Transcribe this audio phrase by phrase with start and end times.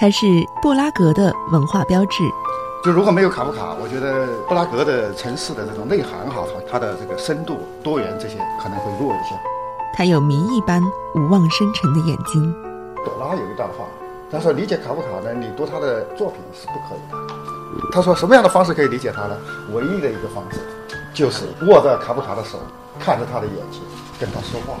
[0.00, 0.26] 它是
[0.62, 2.22] 布拉格的文化标志。
[2.84, 9.34] 就如果没有卡夫卡，我觉得布拉格的城市的这种内涵哈，它的这个深度、多元这些可能会弱一些。
[9.92, 10.80] 他有谜一般
[11.16, 12.54] 无望深沉的眼睛。
[13.04, 13.84] 朵拉有一段话，
[14.30, 17.34] 他说：“理解卡夫卡呢，你读他的作品是不可以的。”
[17.90, 19.36] 他说：“什么样的方式可以理解他呢？
[19.72, 20.60] 唯一的一个方式，
[21.12, 22.58] 就是握着卡夫卡的手，
[23.00, 23.82] 看着他的眼睛，
[24.20, 24.78] 跟他说话。”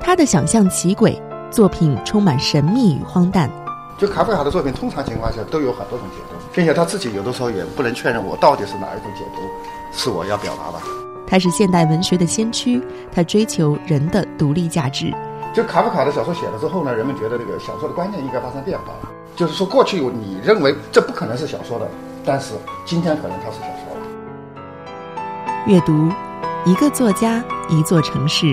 [0.00, 1.16] 他的想象奇诡。
[1.54, 3.48] 作品充满神秘与荒诞。
[3.96, 9.40] 就卡夫卡的作品，通常情况下都有很多种解读，并且他自己有的时候也不能确认我到底是哪一种解读
[9.92, 10.84] 是我要表达的。
[11.28, 15.14] 他是现代文学的先驱，他追求人的独立价值。
[15.54, 19.08] 就卡夫卡的小说写了之后呢，人们觉得这个小说的观念应该发生变化了。
[19.36, 21.88] 就是说，过去你认为这不可能是小说的，
[22.24, 24.02] 但是今天可能它是小说了。
[25.66, 26.10] 阅读，
[26.64, 28.52] 一个作家，一座城市。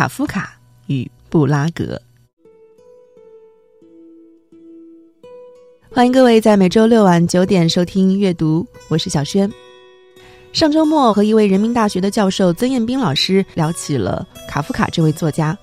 [0.00, 2.00] 卡夫卡与布拉格，
[5.90, 9.52] 欢迎各位在每周六晚九点收听阅读，我是小轩。
[10.54, 15.54] 上周末和一位人民大学的教授曾彦斌老师聊起了卡夫卡这位作家。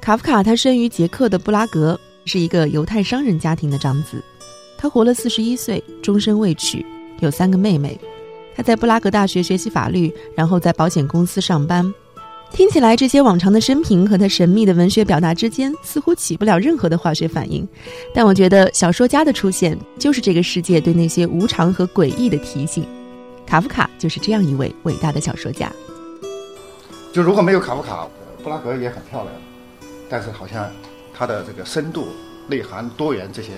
[0.00, 4.22] 卡夫卡他生于捷克的布拉格，是一个犹太商人家庭的长子。
[4.78, 6.86] 他活了四十一岁，终身未娶，
[7.18, 8.00] 有三个妹妹。
[8.54, 11.92] 他在布拉格大学学习法律，然后在保险公司上班。
[12.54, 17.66] 听起来，这些往常的生平和他神秘的文学表达之间似乎起不了任何的化学反应，
[18.14, 22.86] 但我觉得小说家的出现就是这个世界对那些无常和诡异的提醒。
[23.44, 25.68] 卡夫卡就是这样一位伟大的小说家。
[27.12, 28.06] 就如果没有卡夫卡，
[28.44, 29.34] 布拉格也很漂亮，
[30.08, 30.70] 但是好像
[31.12, 32.06] 它的这个深度、
[32.46, 33.48] 内涵、多元这些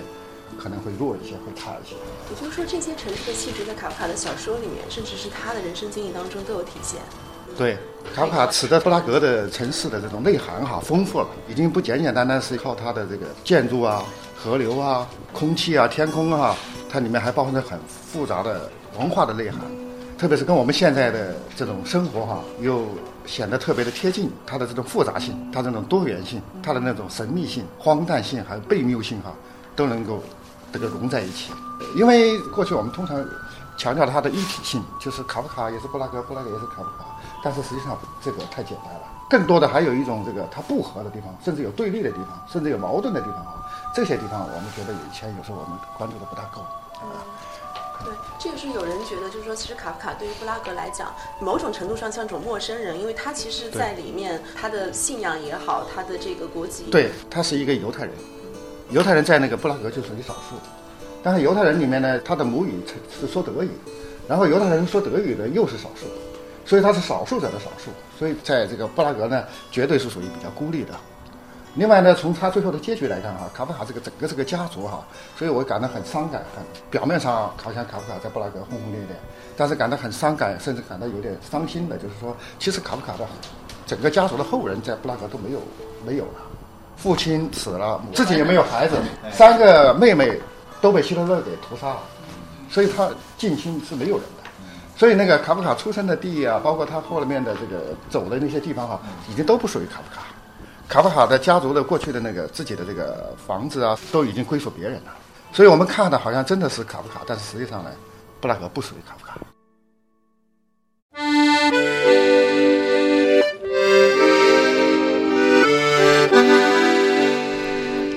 [0.57, 1.95] 可能会弱一些，会差一些。
[2.31, 6.99] 也就是说，这些城市的气质在卡夫卡的小说里面，甚至是他的人生经历当中都有体现。
[7.57, 7.75] 对，
[8.13, 14.03] 卡夫卡使得布拉格的城市的这种内涵哈丰富了，已经不简简单单是靠它的这个建筑啊、
[14.37, 16.55] 河流啊、空气啊、天空啊，
[16.87, 18.69] 它里面还包含着很复杂的
[18.99, 19.59] 文化的内涵，
[20.19, 22.85] 特别是跟我们现在的这种生活哈，又
[23.25, 24.31] 显得特别的贴近。
[24.45, 29.33] 它的这种复杂性、它这种多元性、它的那种神秘性、荒诞性还有悖谬性哈，
[29.75, 30.23] 都能够
[30.71, 31.51] 这个融在一起。
[31.95, 33.25] 因为过去我们通常
[33.77, 37.05] 强调它的一体性，就是卡夫卡也是布拉格，布拉格也是卡夫卡。
[37.47, 43.71] 但是实际上这个太简单了，更多的还有一种这个它不合的地方，甚至有对立的地方，甚至有矛盾的地方啊。
[43.95, 46.59] 这些地方我们觉得以前有时候我们关注的不大够。
[47.01, 47.07] 嗯，
[48.03, 51.07] 对，这个是有人觉得，就是说，其实卡夫卡对于布拉格来讲，
[51.39, 58.13] 某种程度上像一种陌生人，因为他其实在里面，他的信仰也好，他的这个国籍，对他是一个犹太人，
[58.89, 60.57] 犹太人在那个布拉格就属于少数，
[61.23, 63.71] 但是犹太人里面呢，他的母语是说德语，
[64.27, 66.07] 然后犹太人说德语的又是少数。
[66.67, 67.89] 所以他是少数者的少数，
[68.19, 70.93] 所以在这个布拉格呢，绝对是属于比较孤立的。
[71.75, 75.05] 另外呢，从他最后的结局来看啊，卡夫卡这个整个这个家族哈，
[75.37, 76.43] 所以我感到很伤感。
[76.55, 79.15] 很表面上好像卡夫卡在布拉格轰轰烈烈，
[79.55, 83.25] 但是感到很伤感，甚至感到有点伤心的，就是说，其实卡夫卡的
[83.85, 85.61] 整个家族的后人在布拉格都没有
[86.05, 86.41] 没有了，
[86.97, 88.97] 父亲死了，自己也没有孩子，
[89.31, 90.37] 三个妹妹
[90.81, 92.01] 都被希特勒给屠杀了，
[92.69, 94.25] 所以他近亲是没有人。
[94.97, 98.99] 所以那个卡夫卡出生的地啊，包括他后面的这个走的那些地方哈，
[99.29, 100.23] 已经都不属于卡夫卡。
[100.89, 105.13] 卡夫卡的家族的过去的那个自己的这个房子啊，都已经归属别人了。
[105.53, 107.91] 所以我们看的好像真的是卡夫卡，但是实际上呢，
[108.41, 109.37] 布拉格不属于卡夫卡。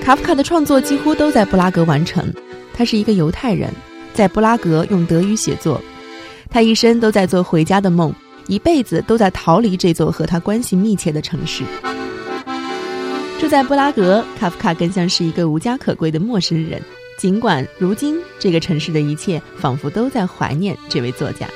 [0.03, 2.33] 卡夫卡的创作几乎都在布拉格完成。
[2.73, 3.71] 他是一个犹太人，
[4.15, 5.79] 在布拉格用德语写作。
[6.51, 8.13] 他一生都在做回家的梦，
[8.45, 11.63] 一辈子都在逃离这座和他关系密切的城市。
[13.39, 16.81] 住在布拉格，卡夫卡更像是一个无家可归的陌生人。
[17.17, 21.47] 尽管如今这个城市的一切仿佛都在怀念这位作家。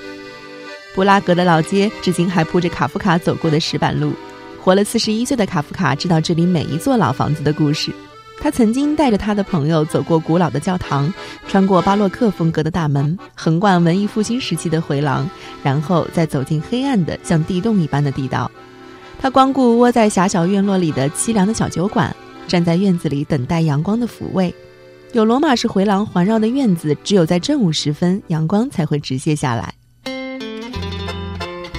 [0.93, 4.13] 布拉格的老街至今还铺着卡夫卡走过的石板路。
[4.61, 7.91] 活了四十一岁的卡夫卡知道这里每一座老房子的故事。
[8.39, 11.11] 他曾经带着他的朋友走过古老的教堂，
[11.47, 15.27] 穿过巴洛克风格的大门，横贯文艺复兴时期的回廊，
[15.63, 18.51] 然后再走进黑暗的像地洞一般的地道。
[19.19, 22.15] 他光顾窝在狭小院落里的凄凉的小酒馆，
[22.47, 24.53] 站在院子里等待阳光的抚慰。
[25.13, 29.73] 有罗马式回廊环绕的院子，只有在正午时分，阳光才会直泻下来。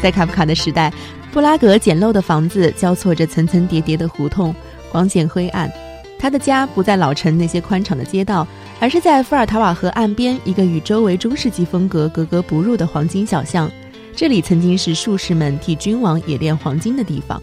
[0.02, 0.92] 在卡夫卡的时代，
[1.32, 4.52] 布拉格简陋的房子交错着层层叠叠的胡同，
[4.90, 5.70] 光线灰暗。
[6.18, 8.46] 他的家不在老城那些宽敞的街道，
[8.80, 13.70] 而是在伏尔塔瓦河岸边一个与周围中世纪风格格格不入的黄金小巷。
[14.14, 17.40] 这里曾经是术士们替君王冶炼黄金的地方。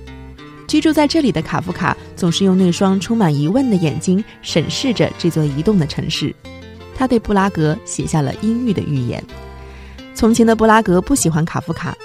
[0.68, 6.34] 居住在这里的卡夫卡总是用那双充满疑问的眼睛审视着这座移动的城市。
[6.96, 9.24] 他对布拉格写下了阴郁的预言。
[10.16, 11.96] 从前的布拉格不喜欢卡夫卡，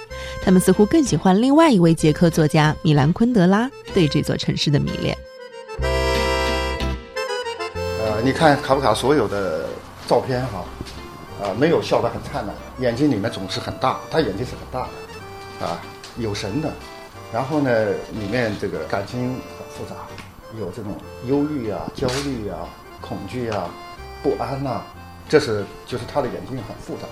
[0.43, 5.17] 他们似乎更喜欢另外一位捷克作家米兰昆德拉对这座城市的迷恋。
[8.23, 9.67] 你看卡夫卡所有的
[10.07, 10.65] 照片哈。
[11.41, 14.89] 啊，没有笑得很灿烂，眼睛里面总是很大，他眼睛是很大
[15.61, 15.81] 的，啊，
[16.17, 16.69] 有神的。
[17.33, 17.71] 然后呢，
[18.11, 19.21] 里面这个感情
[19.57, 19.95] 很复杂，
[20.59, 22.67] 有这种忧郁啊、焦虑啊、
[23.01, 23.71] 恐惧啊、
[24.21, 24.83] 不安呐，
[25.29, 27.07] 这是就是他的眼睛很复杂。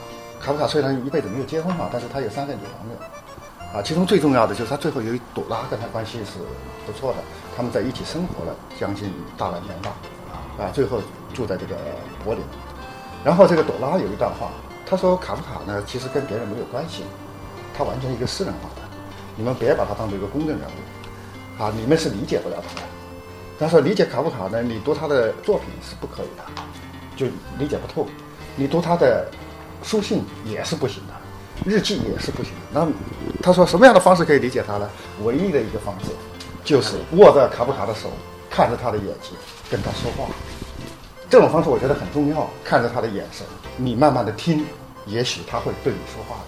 [0.44, 6.40] 卡夫卡虽然一辈子没有结婚嘛，但是他有三个女朋友，啊，其中最重要的就是他最后有一朵拉跟他关系是
[6.84, 7.18] 不错的，
[7.56, 9.92] 他们在一起生活了将近大半年吧，
[10.58, 11.00] 啊，最后
[11.34, 11.76] 住在这个
[12.24, 12.42] 柏林。
[13.24, 14.50] 然后这个朵拉有一段话，
[14.84, 17.02] 他说卡夫卡呢其实跟别人没有关系，
[17.76, 18.82] 他完全一个私人化的，
[19.36, 22.86] 你们别把他当做一个公众人物，啊，你们是理解不了他的。
[23.58, 26.44] 他说理解卡夫卡呢，你读他的作品是不可以的，
[27.16, 27.26] 就
[27.58, 28.06] 理解不透。
[28.54, 29.26] 你读他的
[29.82, 31.14] 书信也是不行的，
[31.64, 32.80] 日记也是不行的。
[32.80, 32.86] 那
[33.42, 34.88] 他说什么样的方式可以理解他呢？
[35.24, 36.10] 唯一的一个方式，
[36.64, 38.08] 就是握着卡夫卡的手，
[38.48, 39.32] 看着他的眼睛，
[39.70, 40.30] 跟他说话。
[41.28, 43.44] 这种方式我觉得很重要，看着他的眼神，
[43.76, 44.64] 你慢慢的听，
[45.06, 46.46] 也许他会对你说话的。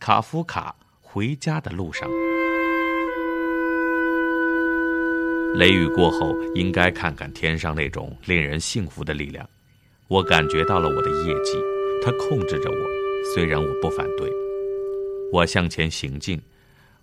[0.00, 2.10] 卡夫卡回家的路上，
[5.54, 9.48] 雷雨过后，应该看看天上那种令人幸福的力量。
[10.08, 11.56] 我感觉到了我的业绩，
[12.02, 12.76] 它控制着我，
[13.32, 14.28] 虽然我不反对。
[15.32, 16.42] 我向前行进。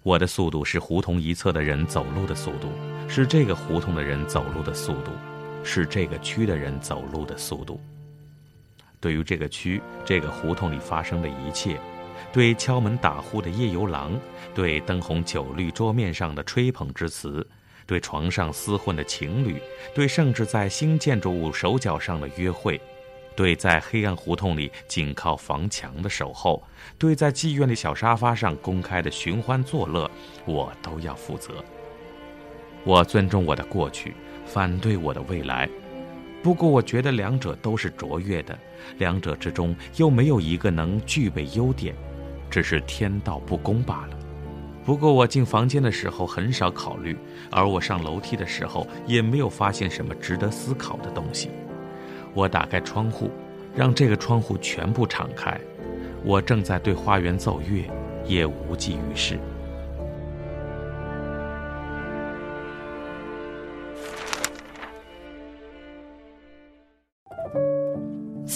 [0.04, 2.70] 我的速度是胡同一侧的人走路的速度，
[3.08, 5.12] 是这个胡同的人走路的速度，
[5.64, 7.80] 是这个区的人走路的速度。
[9.00, 11.80] 对于这个区、这个胡同里发生的一切，
[12.34, 14.20] 对敲门打呼的夜游郎，
[14.54, 17.48] 对灯红酒绿桌面上的吹捧之词，
[17.86, 19.62] 对床上厮混的情侣，
[19.96, 22.80] 对甚至在新建筑物手脚上的约会。
[23.36, 26.62] 对在黑暗胡同里紧靠房墙的守候，
[26.98, 30.10] 对在妓院的小沙发上公开的寻欢作乐，
[30.46, 31.64] 我都要负责。
[32.88, 34.14] 我尊重我的过去，
[34.46, 35.68] 反对我的未来。
[36.42, 38.58] 不过，我觉得两者都是卓越的，
[38.98, 41.94] 两者之中又没有一个能具备优点，
[42.50, 44.18] 只是天道不公罢了。
[44.86, 47.18] 不过，我进房间的时候很少考虑，
[47.52, 51.50] 而我上楼梯的时候也没有发现什么值得思考的东西。
[52.34, 53.30] 我打开窗户，
[53.76, 55.60] 让这个窗户全部敞开。
[56.24, 57.84] 我正在对花园奏乐，
[58.26, 59.38] 也无济于事。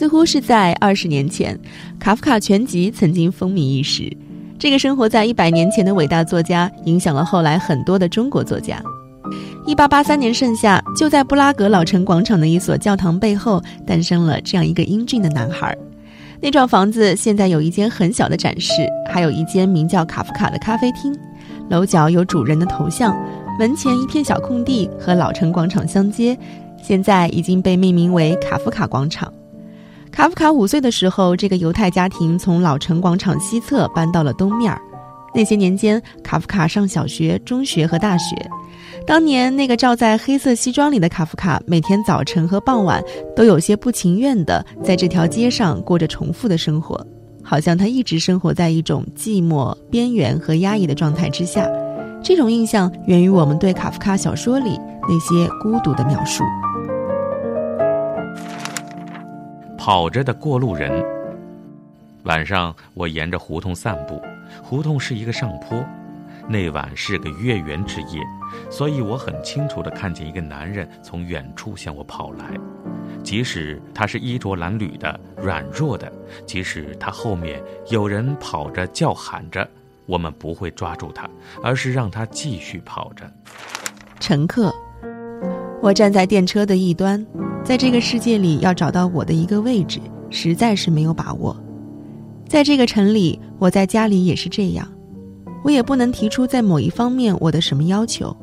[0.02, 1.56] 似乎是在二十年前，
[2.00, 4.12] 卡夫卡全集曾经风靡一时。
[4.58, 8.82] 这个生活在一百年前的伟大作家，影响了后来很多的中国作家。
[9.64, 15.78] 一八八三年盛夏，就在布拉格老城广场的一所教堂背后，诞生了这样一个英俊的男孩。
[16.42, 18.72] 那幢房子现在有一间很小的展示，
[19.14, 21.16] 还有一间名叫卡夫卡的咖啡厅。
[21.70, 23.16] 楼角有主人的头像，
[23.60, 26.36] 门前一片小空地和老城广场相接，
[26.82, 29.32] 现在已经被命名为卡夫卡广场。
[30.12, 34.80] 卡夫卡五岁的时候，这个犹太家庭从老城广场西侧搬到了东面儿。
[35.34, 38.36] 那些年间，卡夫卡上小学、中学和大学。
[39.08, 43.02] 当年那个罩在黑色西装里的卡夫卡，每天早晨和傍晚
[43.36, 47.04] 都有些不情愿地在这条街上过着重复的生活，
[47.42, 51.66] 好像他一直生活在一种寂寞、边缘和压抑的状态之下。
[52.22, 54.78] 这种印象源于我们对卡夫卡小说里
[55.10, 56.44] 那些孤独的描述。
[59.84, 61.04] 跑着的过路人。
[62.26, 64.22] 晚上，我沿着胡同散步，
[64.62, 65.84] 胡同是一个上坡。
[66.48, 68.22] 那晚是个月圆之夜，
[68.70, 72.46] 所以我很清楚地看见一个男人从远处向我跑来。
[73.24, 76.12] 即使他是衣着褴褛的、软弱的，
[76.46, 77.60] 即使他后面
[77.90, 79.68] 有人跑着叫喊着，
[80.06, 81.28] 我们不会抓住他，
[81.64, 83.28] 而是让他继续跑着。
[84.20, 84.72] 乘客，
[85.82, 87.26] 我站在电车的一端，
[87.64, 91.56] 在这个世界里要找到我的一个位置，实在是没有把握。
[92.48, 94.88] 在这个城里，我在家里也是这样。
[95.64, 98.36] 我也不能提出在某一方面我的什么要求。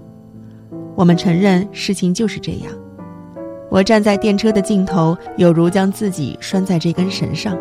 [0.96, 2.72] 我们承认事情就是这样。
[3.70, 7.56] 我站在电车的尽头，有如将自己拴在这根绳上，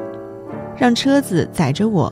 [0.75, 2.11] 让车子载着我，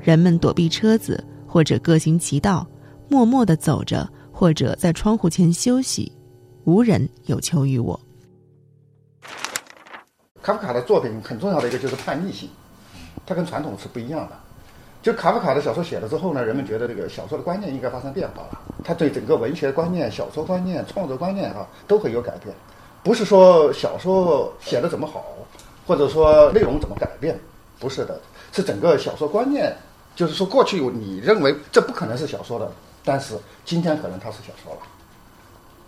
[0.00, 2.66] 人们躲避车子，或者各行其道，
[3.08, 6.12] 默默地走着，或者在窗户前休息，
[6.66, 7.98] 无人有求于我。
[10.42, 12.50] 卡夫卡的作品很重要的一个就是叛逆性，
[13.24, 14.36] 它跟传统是不一样的。
[15.00, 22.52] 就卡夫卡的小说写了之后呢，人们觉得这个小说的观念应该发生变化了，他对整个文学观念、小说观念、创作观念啊都会有改变。
[23.04, 25.24] 不是说小说写的怎么好，
[25.86, 27.38] 或者说内容怎么改变，
[27.78, 28.20] 不是的，
[28.50, 29.72] 是整个小说观念。
[30.16, 32.72] 就是说，过去你认为这不可能是小说的，
[33.04, 34.80] 但是今天可能它是小说了。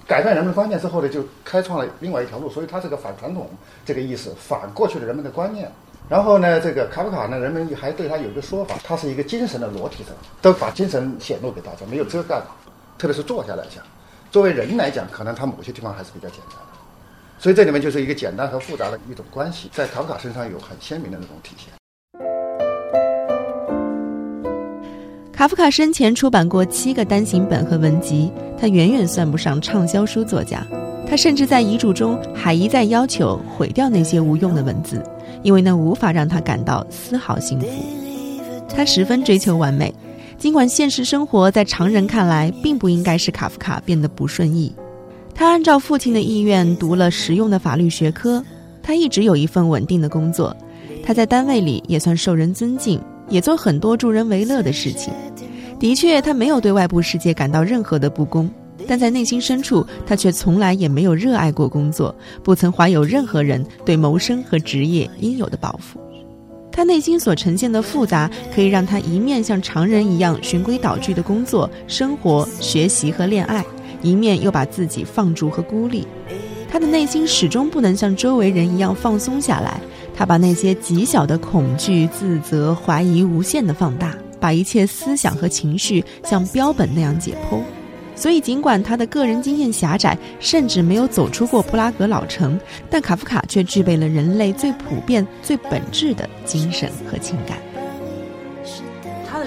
[0.09, 2.49] 改变人们的观念之后呢，就开创了另外一条路。
[2.49, 3.49] 所以它是个反传统
[3.85, 5.71] 这个意思，反过去的人们的观念。
[6.09, 10.11] 然后呢，这个卡夫卡呢，人们还对他有一个说法，他是一个精神的裸体者，
[10.41, 12.41] 都把精神显露给大家，没有遮盖。
[12.97, 13.85] 特别是坐下来讲，
[14.33, 16.79] 作为人来讲，可能他某些地方还是比较简单的。
[17.38, 21.77] 所以这里面就是一个简单和复杂的一种关系，在卡夫卡身上有很鲜明的那种体现。
[25.38, 28.28] 卡夫卡生前出版过七个单行本和文集，
[28.59, 30.66] 他远远算不上畅销书作家。
[31.09, 35.00] 他甚至在遗嘱中还一再要求毁掉那些无用的文字，
[35.45, 37.68] 因为那无法让他感到丝毫幸福。
[38.68, 39.95] 他十分追求完美，
[40.37, 44.75] 尽管现实生活在常人看来并不应该使卡夫卡变得不顺意。
[45.37, 48.45] 他按照父亲的意愿读了实用的法律学科，
[48.83, 50.57] 他一直有一份稳定的工作，
[51.04, 55.12] 他在单位里也算受人尊敬，也做很多助人为乐的事情。
[55.78, 58.50] 的确，他没有对外部世界感到任何的不公，
[58.87, 66.00] 但在内心深处，他却从来也没有热爱过工作，不曾怀有任何人对谋生和职业应有的抱负。
[66.73, 73.64] 他内心所呈现的复杂，可以让他一面像常人一样循规蹈矩的工作、生活、学习和恋爱。
[74.00, 76.06] 一面又把自己放逐和孤立，
[76.70, 79.80] 他的内心始终不能像周围人一样放松下来。
[80.18, 87.60] 他把那些极小的恐惧、自责、怀疑无限的放大，把一切思想和情绪像标本那样解剖。
[88.16, 92.58] 所以，尽管他的个人经验狭窄，甚至没有走出过布拉格老城，
[92.90, 97.56] 但卡夫卡却具备了人类最普遍、最本质的精神和情感。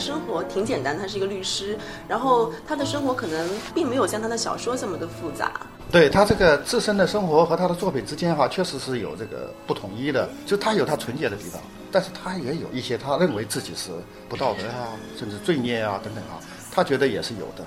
[0.01, 1.77] 生活挺简单，他是一个律师，
[2.07, 5.61] 然后他的生活可能并没有像他的小说这么的复杂。
[5.91, 10.27] 对他这个自身的生活和他的作品之间哈，确实是有这个不统一的。
[10.45, 13.91] 就他有他纯洁的地方，但是他也有一些他认为自己是
[14.27, 16.41] 不道德啊，甚至罪孽啊等等啊，
[16.73, 17.63] 他觉得也是有的。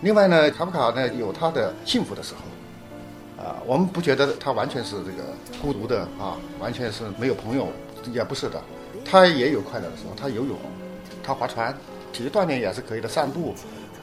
[0.00, 5.24] 另外呢，卡夫卡呢有他的幸福的时候，啊，我们不觉得他完全是这个
[5.60, 7.68] 孤独的啊，完全是没有朋友，
[8.12, 8.62] 也不是的，
[9.04, 10.56] 他也有快乐的时候，他游泳。
[11.24, 11.74] 他划船，
[12.12, 13.54] 体育锻炼也是可以的，散步，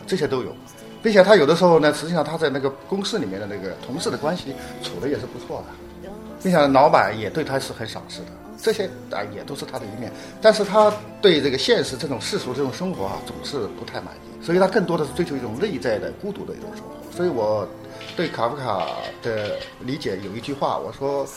[0.08, 0.56] 这些都有，
[1.02, 6.10] 并且他有的时候呢，实际上他在那个公司里面的那个同事的关系处的也是不错的，
[6.42, 10.12] 并且老板也对他是很赏识的，这些啊也都是他的一面。
[10.42, 16.92] 但是他对这个现实这种世俗这种生活啊，总是不太满意，所以他更多的是追求一种内在的孤独的一种生活。
[17.16, 17.68] 所以我
[18.16, 18.88] 对卡夫卡
[19.22, 21.28] 的理解有一句话，我说，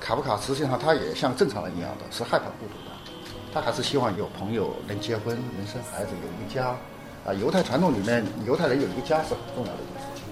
[0.00, 2.93] 卡夫卡实际上他也像正常人一样的是害怕孤独的。
[3.54, 6.74] 他还是希望有朋友，能结婚，能生孩子，有一个家。
[7.24, 10.24] 啊，犹太传统里面，犹太人有一个家是很重要的一件事情。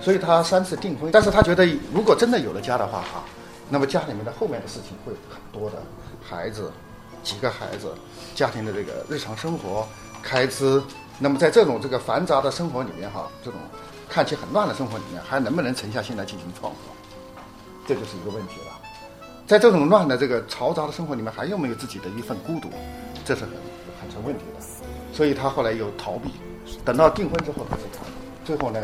[0.00, 1.64] 所以他三次订婚，但是他觉得
[1.94, 3.22] 如果真的有了家的话，哈，
[3.68, 5.76] 那么家里面的后面的事情会很多的，
[6.20, 6.72] 孩子，
[7.22, 7.94] 几个孩子，
[8.34, 9.86] 家庭的这个日常生活
[10.20, 10.82] 开支。
[11.20, 13.60] 那么在这种这个繁杂的生活里面，哈，这种
[14.08, 16.80] 看起很乱的生活里面，还能不能沉下心来进行创作？
[17.86, 18.81] 这就是一个问题了。
[19.52, 22.70] 在这种乱的这个嘈杂的生活里面，还有没有自己的一份孤独？
[23.22, 23.50] 这是很
[24.00, 24.64] 很成问题的。
[25.12, 26.30] 所以他后来又逃避，
[26.86, 28.00] 等到订婚之后他才谈，
[28.46, 28.80] 最后呢，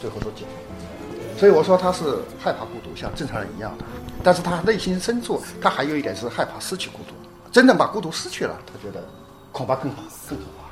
[0.00, 1.38] 最后都结婚。
[1.38, 3.84] 所以我说他是害怕孤独，像正常人一样的。
[4.20, 7.14] 但是他内心深处，他还有一点是害怕失去孤独。
[7.52, 9.04] 真正把孤独失去了，他觉得
[9.52, 10.66] 恐怕更好更可怕。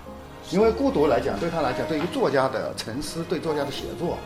[0.50, 4.18] 因为孤独来讲，对他来讲，对于作家的沉思，对作家的写作，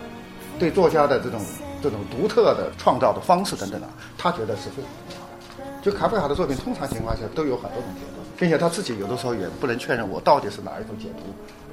[0.58, 1.38] 对作家的这种。
[1.82, 5.82] 这种独特的创造的方式等等的，他觉得是非常重要的。
[5.82, 11.24] 就卡夫卡的作品，通常情况下都有很多种解读，并且他自己有的时候也不能确认我到底是哪一种解读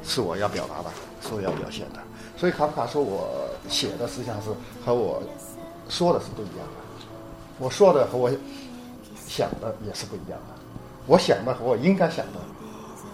[0.03, 0.89] 是我要表达的，
[1.21, 1.99] 是我要表现的。
[2.35, 3.29] 所以卡夫卡说我
[3.69, 4.49] 写的实际上是
[4.83, 5.21] 和我
[5.87, 7.05] 说的是不一样的，
[7.59, 8.31] 我说的和我
[9.27, 10.55] 想的也是不一样的，
[11.05, 12.39] 我想的和我应该想的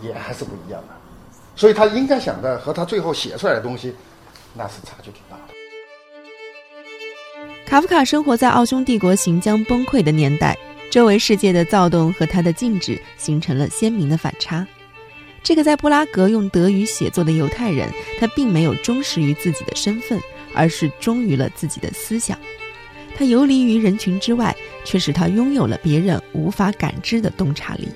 [0.01, 0.95] 也还是不一样的。
[1.57, 3.95] 所以他应该想的和他最后写出来的东西，
[4.53, 5.44] 那是差距挺大的。
[7.75, 10.57] 卡夫卡生活在奥匈帝国行将崩溃的年代，
[10.89, 14.65] 周围世界的躁动和他的静止形成了鲜明的反差。
[15.43, 20.17] 这个在布拉格用德语写作的犹太人，他并没有忠实于自己的身份，
[20.53, 22.39] 而是忠于了自己的思想。
[23.13, 24.55] 他游离于人群之外，
[24.85, 27.89] 却使他拥有了别人无法感知的洞察力。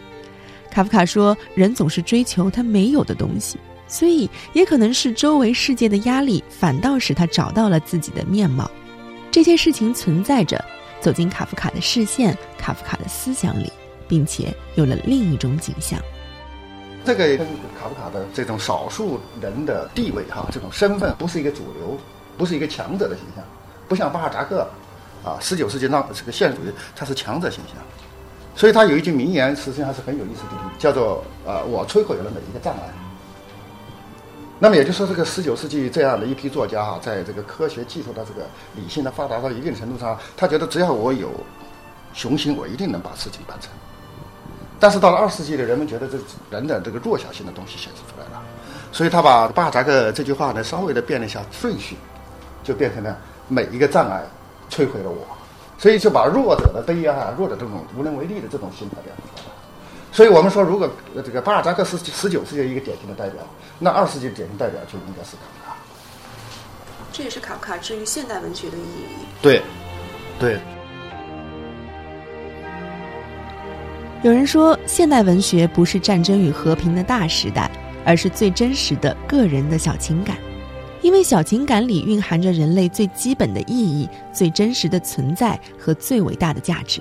[0.69, 3.57] 卡夫卡说：“人总是追求他没有的东西，
[3.87, 8.69] 所以也可能是周围世界的压力，反倒使他找到了自己的面貌。
[9.31, 10.63] 这些事情存在着，
[10.99, 13.71] 走进卡夫卡的视线、卡夫卡的思想里，
[14.07, 15.99] 并且有了另一种景象。
[17.05, 21.97] 这个卡夫卡的这种少数人的地位哈，这种身份不是一个主流，
[22.37, 23.43] 不是一个强者的形象，
[23.87, 24.67] 不像巴尔扎克，
[25.23, 27.75] 啊，十九世纪那这个现实主义，他是强者形象。”
[28.55, 32.81] 所以他有一句名言，实际上是很有意思的，叫做“呃，我摧毁了每一个障碍”。
[34.61, 41.31] 那么也就是说，这个十九世纪这样的一批作家哈，在这个科学技术的这个理性的发达到一定程度上，他觉得只要我有
[42.13, 43.71] 雄心，我一定能把事情办成。
[44.77, 46.17] 但是到了二十世纪的人们觉得这
[46.49, 48.43] 人的这个弱小性的东西显示出来了，
[48.91, 51.95] 所以他把巴扎克这句话呢稍微的变了一下顺序，
[52.61, 54.21] 就变成了每一个障碍
[54.69, 55.25] 摧毁了我。
[55.77, 59.38] 所以就把弱者的悲哀、啊弱者这种无能为力的这种心态表现出来。
[60.11, 63.41] 所以我们说，如果这个巴尔扎克是十九世纪一个典型的代表，
[63.77, 65.77] 那二十世纪的典型代表就应该是卡夫卡。
[67.11, 69.05] 这也是卡夫卡至于现代文学的意义。
[69.41, 69.61] 对，
[70.39, 70.59] 对。
[74.21, 77.71] 有人说，现代文学不是战争与和平的大时代，
[78.05, 80.35] 而是最真实的个人的小情感。
[81.01, 86.99] 因为小情感里蕴含着人类最基本的意义、最真实的存在和最伟大的价值，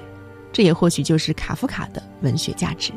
[0.53, 2.93] 这也或许就是卡夫卡的文学价值。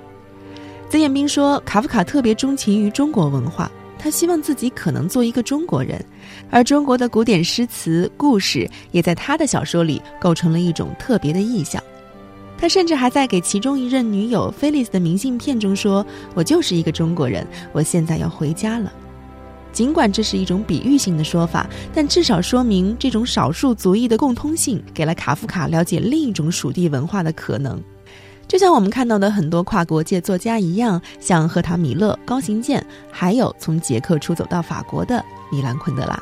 [0.89, 6.03] 曾艳斌说，卡夫卡特别钟情于中国文化，他希望自己可能做一个中国人，
[6.49, 11.81] 而中国的古典诗词、故事也在他的小说里构成了一种特别的意象。
[12.57, 16.05] 他甚至还在给其中一任女友菲利斯的明信片中说
[16.35, 18.91] ：“我就是一个中国人，我现在要回家了。”
[19.71, 27.81] 尽管这是一种比喻性的说法，但至少说明这种少数族裔的共通性，给了卡夫卡了解另一种属地文化的可能。
[28.47, 36.21] 就像我们看到的很多跨国界作家一样，像赫塔·米勒、高行健，还有从捷克出走到法国的米兰·昆德拉。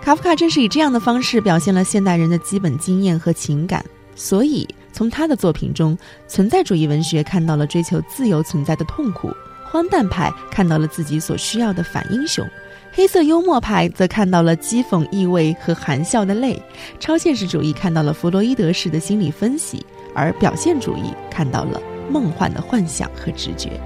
[0.00, 5.94] 卡夫卡正是以这样的方式表现了现代人的基本经验和情感，所以从他的作品中，
[6.26, 9.30] 存在主义文学看到了追求自由存在的痛苦。
[9.70, 12.44] 荒诞派看到了自己所需要的反英雄，
[12.92, 16.60] 黑色幽默派则看到了讥讽意味和含笑的泪，
[16.98, 21.80] 超现实主义看到了弗洛伊德式的心理分析，而表现主义看到了
[22.10, 23.80] 梦幻的幻想和直觉。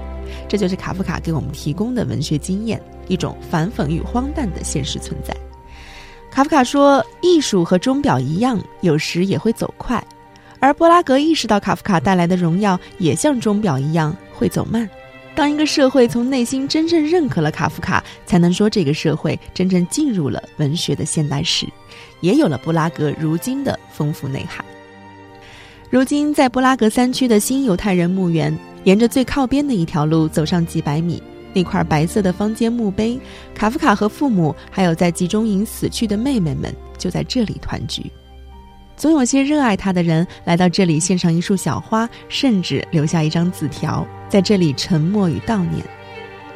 [0.49, 5.35] 这就是卡夫卡给我们提供的文学经验，一种反讽与荒诞的现实存在。
[6.31, 10.03] 卡夫卡说：“艺术和钟表一样，有时也会走快。”
[10.59, 14.89] 而布拉格意识到卡夫卡带来的荣耀也像钟表一样会走慢。
[15.35, 21.67] 当一个社会从内心真正认可了卡夫卡，才能说这个社会真正进入了文学的现代史，
[22.21, 24.63] 也有了布拉格如今的丰富内涵。
[25.89, 31.21] 如今，在布拉格三区的新犹太人墓园，沿着最靠边的一条路走上几百米，
[31.53, 33.19] 那块白色的方尖墓碑，
[33.53, 38.09] 卡夫卡和父母还有在集中营死去的妹妹们就在这里团聚。
[38.97, 45.85] 总有些热爱他的人来到这里献上一束小花，甚至留下一张字条，在这里沉默与悼念。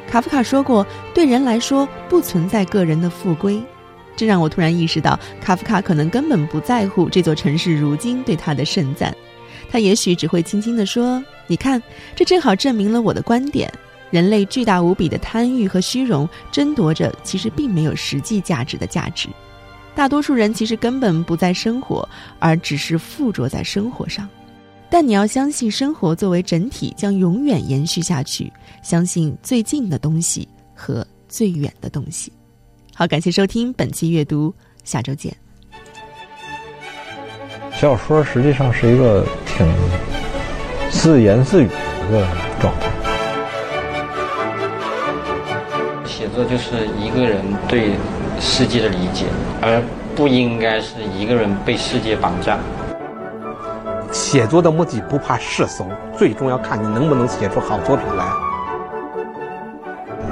[0.08, 3.62] 卡夫卡说过：“对人来说，不存在个人的复归。”
[4.16, 9.16] 这让我突然意识到，卡夫卡可能根本不在乎这座城市如今对他的盛赞。
[9.70, 11.82] 他也许只会轻轻地说：“你看，
[12.16, 13.72] 这正好证明了我的观点：
[14.10, 19.30] 人类巨大无比的贪欲和虚荣，争夺着其实并没有实际价值的价值。”
[19.96, 22.08] 大多数人其实根本不在生活，
[22.40, 24.30] 而只是附着在生活上。
[24.90, 28.52] 但你要相信，生活作为整体将永远延续下去。
[28.82, 32.32] 相信最近的东西和最远的东西。
[32.96, 35.36] 好，感谢收听本期阅读，下周见。
[37.74, 39.68] 小说实际上是一个挺
[40.90, 42.28] 自言自语的一个
[42.60, 42.90] 状态。
[46.06, 47.92] 写作就是一个人对。
[48.40, 49.26] 世界的理解，
[49.62, 49.82] 而
[50.16, 52.58] 不应该是一个人被世界绑架。
[54.12, 55.86] 写作的目的不怕世俗，
[56.18, 58.26] 最终要看你能不能写出好作品来。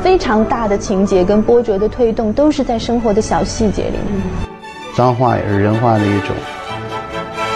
[0.02, 3.98] 非常大的情节跟波折的推动，都是在生活的小细节里。
[4.96, 6.36] 脏话也是人话的一种，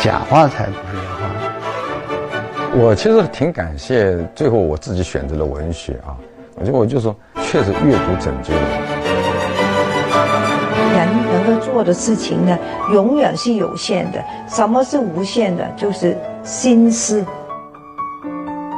[0.01, 2.75] 假话才不是人话。
[2.75, 6.13] 我其实挺感谢最后我自己选择了文学啊，
[6.55, 8.90] 我就我就说，确实阅读拯救了。
[11.81, 12.55] 做的事情呢，
[12.93, 14.23] 永远是有限的。
[14.47, 15.67] 什么是无限的？
[15.75, 17.25] 就是心思。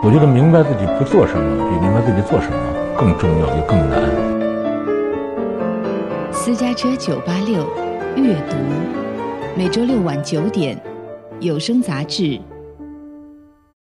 [0.02, 2.56] 我觉得明白自己不做什么，比明白自己做什么。
[2.98, 4.00] 更重要也更难。
[6.32, 7.68] 私家车九八六
[8.16, 8.56] 阅读，
[9.58, 10.82] 每周六晚九点，
[11.42, 12.40] 有声杂志。